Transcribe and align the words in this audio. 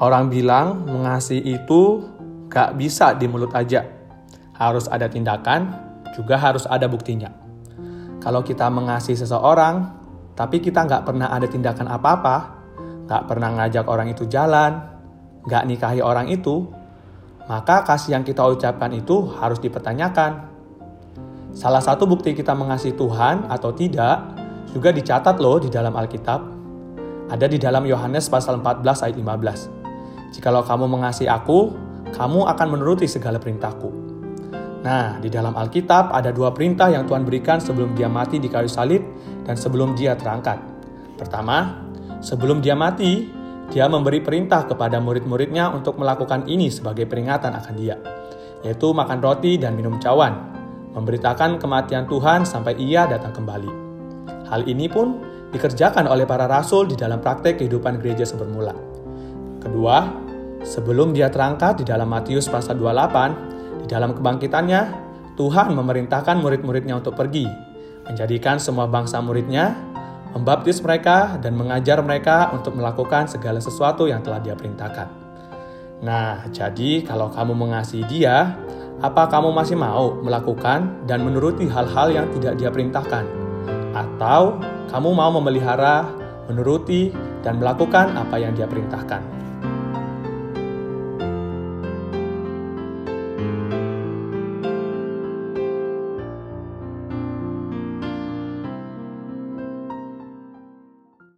Orang 0.00 0.32
bilang 0.32 0.88
mengasihi 0.88 1.60
itu 1.60 2.04
gak 2.48 2.74
bisa 2.80 3.12
di 3.14 3.28
mulut 3.28 3.52
aja. 3.52 3.84
Harus 4.56 4.88
ada 4.88 5.08
tindakan, 5.08 5.72
juga 6.16 6.36
harus 6.36 6.64
ada 6.68 6.88
buktinya. 6.88 7.32
Kalau 8.20 8.44
kita 8.44 8.68
mengasihi 8.68 9.16
seseorang, 9.16 9.88
tapi 10.36 10.60
kita 10.60 10.84
nggak 10.84 11.08
pernah 11.08 11.32
ada 11.32 11.48
tindakan 11.48 11.88
apa-apa, 11.88 12.36
nggak 13.08 13.22
pernah 13.24 13.50
ngajak 13.56 13.84
orang 13.88 14.12
itu 14.12 14.28
jalan, 14.28 14.76
nggak 15.48 15.64
nikahi 15.64 16.04
orang 16.04 16.28
itu, 16.28 16.68
maka 17.48 17.82
kasih 17.88 18.20
yang 18.20 18.24
kita 18.24 18.44
ucapkan 18.44 18.92
itu 18.92 19.24
harus 19.40 19.56
dipertanyakan. 19.58 20.52
Salah 21.56 21.82
satu 21.82 22.06
bukti 22.06 22.36
kita 22.36 22.54
mengasihi 22.54 22.94
Tuhan 22.94 23.48
atau 23.50 23.74
tidak 23.74 24.36
juga 24.70 24.94
dicatat 24.94 25.40
loh 25.40 25.58
di 25.58 25.66
dalam 25.72 25.96
Alkitab. 25.96 26.59
Ada 27.30 27.46
di 27.46 27.62
dalam 27.62 27.86
Yohanes 27.86 28.26
pasal 28.26 28.58
14 28.58 29.06
ayat 29.06 29.14
15. 29.14 30.34
Jikalau 30.34 30.66
kamu 30.66 30.90
mengasihi 30.90 31.30
aku, 31.30 31.70
kamu 32.10 32.50
akan 32.50 32.66
menuruti 32.74 33.06
segala 33.06 33.38
perintahku. 33.38 33.90
Nah, 34.82 35.22
di 35.22 35.30
dalam 35.30 35.54
Alkitab 35.54 36.10
ada 36.10 36.34
dua 36.34 36.50
perintah 36.50 36.90
yang 36.90 37.06
Tuhan 37.06 37.22
berikan 37.22 37.62
sebelum 37.62 37.94
dia 37.94 38.10
mati 38.10 38.42
di 38.42 38.50
kayu 38.50 38.66
salib 38.66 39.06
dan 39.46 39.54
sebelum 39.54 39.94
dia 39.94 40.18
terangkat. 40.18 40.58
Pertama, 41.14 41.86
sebelum 42.18 42.58
dia 42.58 42.74
mati, 42.74 43.30
dia 43.70 43.86
memberi 43.86 44.18
perintah 44.18 44.66
kepada 44.66 44.98
murid-muridnya 44.98 45.70
untuk 45.70 46.02
melakukan 46.02 46.50
ini 46.50 46.66
sebagai 46.66 47.06
peringatan 47.06 47.54
akan 47.54 47.74
dia, 47.78 47.94
yaitu 48.66 48.90
makan 48.90 49.22
roti 49.22 49.54
dan 49.54 49.78
minum 49.78 50.02
cawan, 50.02 50.34
memberitakan 50.98 51.62
kematian 51.62 52.10
Tuhan 52.10 52.42
sampai 52.42 52.74
ia 52.82 53.06
datang 53.06 53.30
kembali. 53.30 53.70
Hal 54.50 54.66
ini 54.66 54.90
pun 54.90 55.29
dikerjakan 55.50 56.06
oleh 56.06 56.26
para 56.26 56.46
rasul 56.46 56.86
di 56.86 56.94
dalam 56.94 57.18
praktek 57.18 57.62
kehidupan 57.62 57.98
gereja 57.98 58.22
sebermula. 58.22 58.74
Kedua, 59.60 60.08
sebelum 60.62 61.12
dia 61.12 61.28
terangkat 61.28 61.82
di 61.82 61.84
dalam 61.84 62.08
Matius 62.08 62.46
pasal 62.46 62.78
28, 62.78 63.84
di 63.84 63.86
dalam 63.90 64.14
kebangkitannya, 64.14 64.82
Tuhan 65.34 65.74
memerintahkan 65.74 66.38
murid-muridnya 66.38 67.00
untuk 67.00 67.18
pergi, 67.18 67.48
menjadikan 68.06 68.62
semua 68.62 68.86
bangsa 68.86 69.18
muridnya, 69.18 69.74
membaptis 70.36 70.78
mereka, 70.80 71.40
dan 71.42 71.58
mengajar 71.58 71.98
mereka 72.04 72.54
untuk 72.54 72.78
melakukan 72.78 73.26
segala 73.26 73.58
sesuatu 73.58 74.06
yang 74.06 74.22
telah 74.22 74.38
dia 74.38 74.54
perintahkan. 74.54 75.08
Nah, 76.00 76.48
jadi 76.48 77.04
kalau 77.04 77.28
kamu 77.28 77.52
mengasihi 77.52 78.04
dia, 78.08 78.56
apa 79.00 79.28
kamu 79.28 79.52
masih 79.52 79.76
mau 79.80 80.16
melakukan 80.20 81.04
dan 81.08 81.24
menuruti 81.24 81.68
hal-hal 81.68 82.12
yang 82.12 82.26
tidak 82.36 82.56
dia 82.56 82.68
perintahkan? 82.72 83.39
Atau 84.20 84.60
kamu 84.92 85.16
mau 85.16 85.32
memelihara, 85.32 86.04
menuruti, 86.44 87.08
dan 87.40 87.56
melakukan 87.56 88.12
apa 88.20 88.36
yang 88.36 88.52
dia 88.52 88.68
perintahkan? 88.68 89.24